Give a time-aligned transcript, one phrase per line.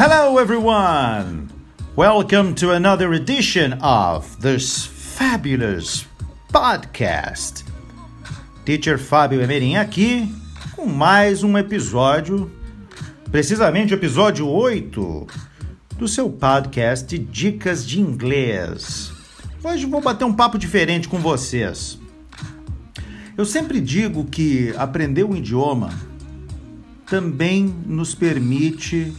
[0.00, 1.48] Hello, everyone!
[1.96, 6.06] Welcome to another edition of this fabulous
[6.52, 7.64] podcast.
[8.64, 10.32] Teacher Fábio Emerim aqui
[10.76, 12.48] com mais um episódio,
[13.32, 15.26] precisamente o episódio 8
[15.96, 19.10] do seu podcast Dicas de Inglês.
[19.64, 21.98] Hoje vou bater um papo diferente com vocês.
[23.36, 25.90] Eu sempre digo que aprender um idioma
[27.04, 29.12] também nos permite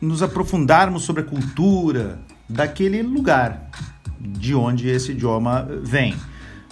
[0.00, 3.70] nos aprofundarmos sobre a cultura daquele lugar
[4.18, 6.16] de onde esse idioma vem.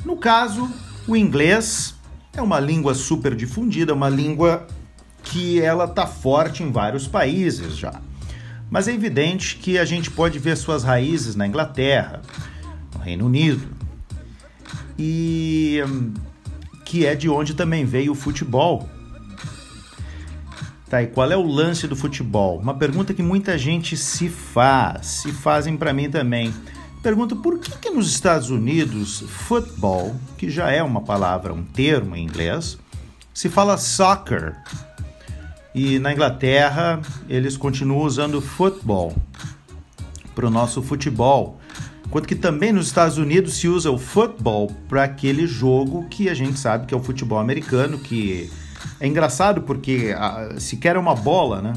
[0.05, 0.69] No caso,
[1.07, 1.95] o inglês
[2.33, 4.67] é uma língua super difundida, uma língua
[5.23, 8.01] que ela está forte em vários países já.
[8.71, 12.23] Mas é evidente que a gente pode ver suas raízes na Inglaterra,
[12.95, 13.67] no Reino Unido,
[14.99, 16.13] e hum,
[16.85, 18.89] que é de onde também veio o futebol
[20.89, 22.59] Tá, e qual é o lance do futebol?
[22.59, 26.53] Uma pergunta que muita gente se faz, se fazem para mim também.
[27.03, 32.17] Pergunto por que, que nos Estados Unidos futebol, que já é uma palavra, um termo
[32.17, 32.79] em inglês,
[33.35, 34.57] se fala soccer
[35.75, 39.15] e na Inglaterra eles continuam usando futebol
[40.35, 41.61] para o nosso futebol,
[42.07, 46.35] enquanto que também nos Estados Unidos se usa o futebol para aquele jogo que a
[46.35, 48.51] gente sabe que é o futebol americano, que
[49.01, 51.73] é engraçado porque a, sequer é uma bola, né?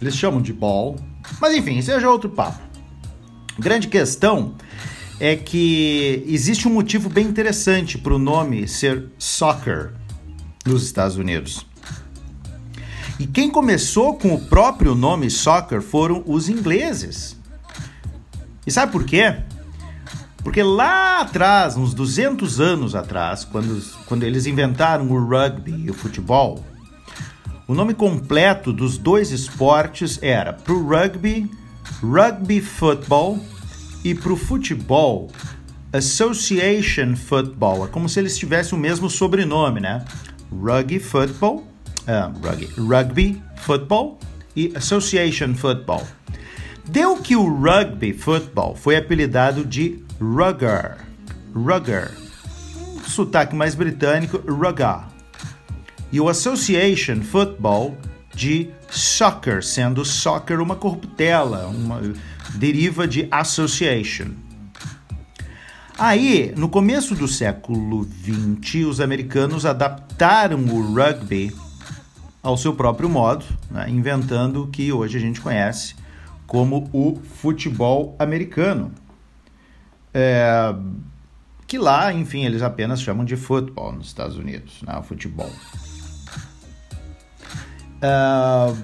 [0.00, 0.96] Eles chamam de ball.
[1.40, 2.60] Mas enfim, seja outro papo.
[3.58, 4.54] Grande questão
[5.20, 9.92] é que existe um motivo bem interessante para o nome ser soccer
[10.66, 11.64] nos Estados Unidos.
[13.18, 17.36] E quem começou com o próprio nome soccer foram os ingleses.
[18.66, 19.36] E sabe por quê?
[20.44, 25.94] Porque lá atrás, uns 200 anos atrás, quando, quando eles inventaram o rugby e o
[25.94, 26.62] futebol,
[27.66, 31.50] o nome completo dos dois esportes era para o rugby,
[32.02, 33.42] rugby football
[34.04, 35.30] e para o futebol,
[35.90, 37.86] Association Football.
[37.86, 40.04] É como se eles tivessem o mesmo sobrenome, né?
[40.52, 41.66] Rugby Football,
[42.06, 44.18] uh, rugby, rugby Football
[44.54, 46.06] e Association Football.
[46.86, 50.96] Deu que o rugby football foi apelidado de Rugger.
[51.54, 52.10] Rugger.
[53.06, 55.00] Sotaque mais britânico, Rugger.
[56.12, 57.96] E o Association Football
[58.34, 62.00] de soccer, sendo soccer uma corruptela, uma
[62.54, 64.28] deriva de association.
[65.96, 71.54] Aí, no começo do século XX, os americanos adaptaram o rugby
[72.42, 75.94] ao seu próprio modo, né, inventando o que hoje a gente conhece
[76.46, 78.92] como o futebol americano.
[80.14, 80.72] É,
[81.66, 85.02] que lá, enfim, eles apenas chamam de futebol nos Estados Unidos, né?
[85.02, 85.50] futebol.
[88.00, 88.74] É,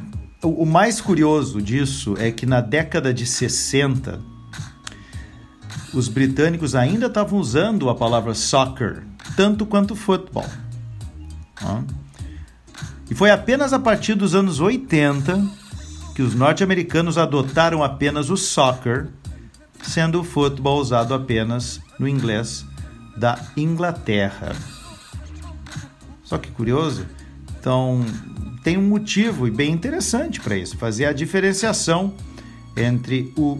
[0.42, 4.20] o mais curioso disso é que na década de 60,
[5.94, 9.02] os britânicos ainda estavam usando a palavra soccer,
[9.36, 10.46] tanto quanto futebol.
[13.10, 15.46] E foi apenas a partir dos anos 80
[16.14, 19.08] que os norte-americanos adotaram apenas o soccer
[19.82, 22.64] sendo o futebol usado apenas no inglês
[23.16, 24.54] da Inglaterra.
[26.22, 27.06] Só que curioso,
[27.58, 28.04] então
[28.62, 32.14] tem um motivo e bem interessante para isso, fazer a diferenciação
[32.76, 33.54] entre o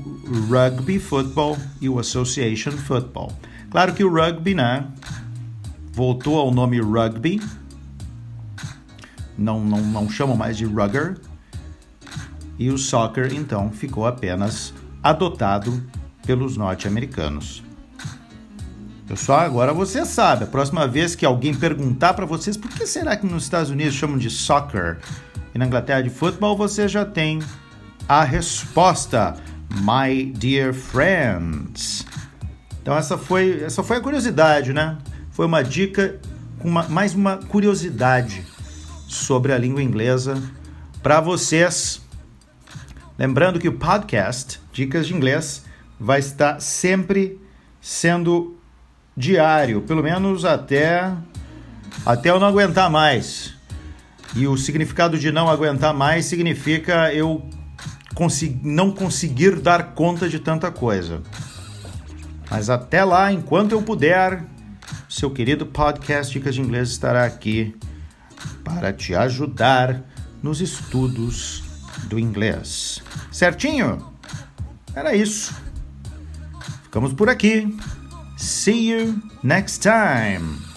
[0.48, 3.32] rugby football e o association football.
[3.70, 4.86] Claro que o rugby, né,
[5.92, 7.40] voltou ao nome rugby,
[9.36, 11.18] não, não, não chamam mais de rugger,
[12.58, 15.82] e o soccer então ficou apenas adotado
[16.30, 17.60] pelos norte-americanos.
[19.08, 20.44] Pessoal, agora você sabe.
[20.44, 23.94] A próxima vez que alguém perguntar para vocês por que será que nos Estados Unidos
[23.94, 24.98] chamam de soccer
[25.52, 27.40] e na Inglaterra de futebol, você já tem
[28.08, 29.34] a resposta.
[29.82, 32.06] My dear friends.
[32.80, 34.98] Então essa foi, essa foi a curiosidade, né?
[35.32, 36.20] Foi uma dica
[36.62, 38.46] uma, mais uma curiosidade
[39.08, 40.40] sobre a língua inglesa
[41.02, 42.00] para vocês.
[43.18, 45.68] Lembrando que o podcast Dicas de Inglês
[46.00, 47.38] vai estar sempre
[47.80, 48.56] sendo
[49.16, 51.12] diário, pelo menos até
[52.06, 53.54] até eu não aguentar mais.
[54.34, 57.48] E o significado de não aguentar mais significa eu
[58.62, 61.22] não conseguir dar conta de tanta coisa.
[62.50, 64.44] Mas até lá, enquanto eu puder,
[65.08, 67.76] seu querido podcast Dicas de Inglês estará aqui
[68.64, 70.02] para te ajudar
[70.42, 71.62] nos estudos
[72.04, 73.02] do inglês.
[73.30, 74.12] Certinho?
[74.94, 75.69] Era isso.
[76.90, 77.72] Ficamos por aqui.
[78.36, 80.69] See you next time.